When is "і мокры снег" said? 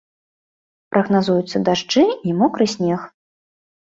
2.31-3.05